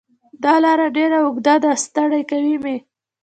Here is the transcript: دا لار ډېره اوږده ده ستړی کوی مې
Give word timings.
دا 0.43 0.53
لار 0.63 0.79
ډېره 0.97 1.17
اوږده 1.21 1.55
ده 1.63 1.71
ستړی 1.83 2.21
کوی 2.31 2.55
مې 2.63 2.77